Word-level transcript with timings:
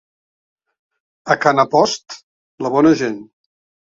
A 1.33 1.35
Canapost, 1.43 2.17
la 2.67 2.71
bona 2.79 2.95
gent. 3.03 3.21